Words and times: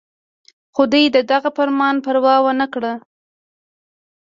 خو 0.73 0.81
دوي 0.91 1.05
د 1.11 1.17
دغه 1.31 1.49
فرمان 1.57 1.95
پروا 2.05 2.35
اونکړه 2.45 2.93